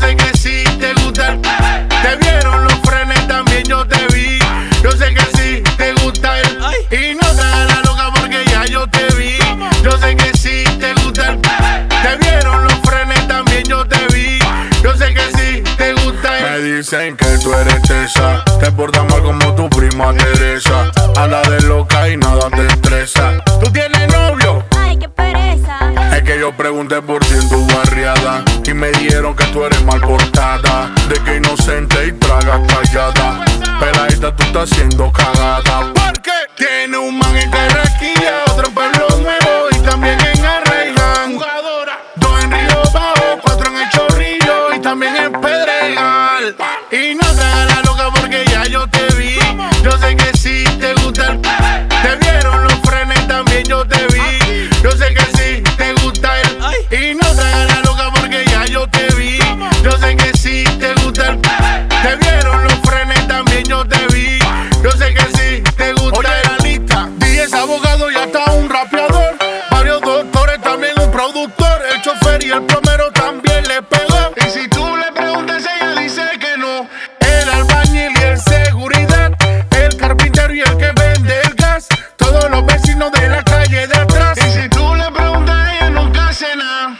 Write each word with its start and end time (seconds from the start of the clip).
Yo 0.00 0.06
sé 0.06 0.16
que 0.16 0.38
sí 0.38 0.64
te 0.78 0.94
gusta. 0.94 1.36
Te 2.02 2.16
vieron 2.16 2.64
los 2.64 2.74
frenes, 2.80 3.28
también 3.28 3.62
yo 3.64 3.86
te 3.86 4.06
vi. 4.14 4.38
Yo 4.82 4.90
sé 4.92 5.12
que 5.12 5.20
sí 5.36 5.62
te 5.76 5.92
gusta 5.94 6.40
él. 6.40 6.58
Y 6.90 7.14
no 7.14 7.28
te 7.28 7.42
la 7.42 7.82
loca 7.84 8.10
porque 8.18 8.42
ya 8.46 8.64
yo 8.64 8.86
te 8.86 9.06
vi. 9.14 9.36
Yo 9.82 9.98
sé 9.98 10.16
que 10.16 10.36
sí 10.38 10.64
te 10.78 10.94
gusta. 10.94 11.36
Te 11.42 12.16
vieron 12.16 12.64
los 12.64 12.74
frenes, 12.82 13.28
también 13.28 13.62
yo 13.64 13.86
te 13.86 13.98
vi. 14.14 14.38
Yo 14.82 14.96
sé 14.96 15.12
que 15.12 15.22
sí 15.36 15.62
te 15.76 15.92
gusta. 15.92 16.30
Me 16.44 16.58
dicen 16.60 17.14
que 17.18 17.38
tú 17.42 17.52
eres 17.52 17.90
esa. 17.90 18.42
Te 18.58 18.72
portas 18.72 19.04
mal 19.04 19.22
como 19.22 19.54
tu 19.54 19.68
prima 19.68 20.14
Teresa. 20.14 20.90
Anda 21.16 21.42
de 21.42 21.60
loca 21.62 22.08
y 22.08 22.16
nada 22.16 22.48
te 22.48 22.66
estresa. 22.66 23.34
Tú 23.62 23.70
tienes 23.70 24.08
novio. 24.10 24.64
Ay, 24.78 24.96
qué 24.96 25.10
pereza. 25.10 25.92
Es 26.16 26.22
que 26.22 26.38
yo 26.38 26.56
pregunté 26.56 27.02
por 27.02 27.22
ciento 27.24 27.59
me 28.80 28.90
dijeron 28.92 29.36
que 29.36 29.44
tú 29.46 29.62
eres 29.64 29.82
mal 29.84 30.00
portada. 30.00 30.90
De 31.08 31.22
que 31.22 31.36
inocente 31.36 32.06
y 32.06 32.12
tragas 32.12 32.60
callada. 32.66 33.44
Peladita, 33.78 34.34
tú 34.34 34.42
estás 34.44 34.70
siendo 34.70 35.12
cagada. 35.12 35.99
Productor. 72.20 72.34
El 72.34 72.40
chofer 72.40 72.44
y 72.44 72.50
el 72.50 72.62
plomero 72.62 73.10
también 73.12 73.64
le 73.68 73.82
pegó. 73.82 74.32
Y 74.36 74.50
si 74.50 74.68
tú 74.68 74.96
le 74.96 75.12
preguntas, 75.12 75.64
ella 75.64 76.00
dice 76.00 76.22
que 76.38 76.56
no. 76.58 76.88
El 77.20 77.48
albañil 77.48 78.12
y 78.18 78.22
el 78.22 78.38
seguridad. 78.38 79.32
El 79.70 79.96
carpintero 79.96 80.54
y 80.54 80.60
el 80.60 80.76
que 80.76 80.92
vende 80.92 81.40
el 81.42 81.54
gas. 81.54 81.88
Todos 82.16 82.50
los 82.50 82.64
vecinos 82.66 83.12
de 83.12 83.28
la 83.28 83.42
calle 83.42 83.86
de 83.86 83.94
atrás. 83.94 84.38
Y 84.38 84.62
si 84.62 84.68
tú 84.68 84.94
le 84.94 85.10
preguntas, 85.10 85.68
ella 85.72 85.90
nunca 85.90 86.28
hace 86.28 86.56
nada. 86.56 86.96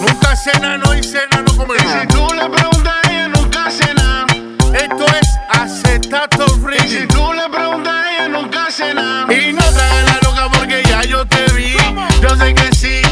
Nunca 0.00 0.36
cena, 0.36 0.78
no 0.78 0.94
y 0.94 1.02
cena, 1.02 1.42
no 1.44 1.56
come 1.56 1.74
Y 1.76 2.00
si 2.00 2.06
tú 2.08 2.26
le 2.34 2.48
preguntas, 2.48 2.94
ella 3.10 3.28
nunca 3.28 3.66
hace 3.66 3.94
nada. 3.94 4.26
Esto 4.72 5.06
es 5.20 5.28
acetato 5.48 6.46
free. 6.60 6.78
Y 6.84 6.88
si 6.88 7.06
tú 7.06 7.32
le 7.32 7.48
preguntas, 7.48 7.94
ella 8.10 8.28
nunca 8.28 8.66
hace 8.66 8.94
nada. 8.94 9.32
Y 9.32 9.52
no 9.52 9.62
te 9.62 9.80
hagas 9.80 10.04
la 10.04 10.28
loca 10.28 10.48
porque 10.56 10.82
ya 10.84 11.02
yo 11.02 11.26
te 11.26 11.44
vi. 11.52 11.76
Yo 12.20 12.36
sé 12.36 12.54
que 12.54 12.74
sí 12.74 13.07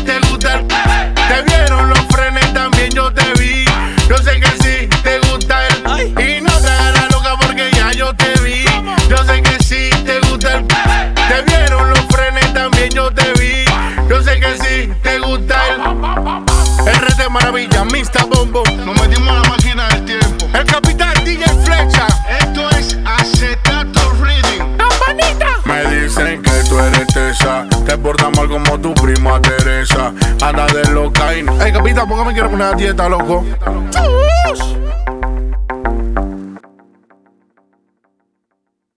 como 28.57 28.81
tu 28.81 28.95
prima 28.95 29.41
Teresa. 29.41 30.13
Anda 30.43 30.67
de 30.67 30.91
loca 30.91 31.37
y 31.37 31.43
no. 31.43 31.61
Ey, 31.63 31.73
capitán, 31.73 32.09
póngame 32.09 32.33
quiero 32.33 32.51
poner 32.51 32.69
a 32.69 32.73
dieta, 32.73 33.09
loco. 33.09 33.45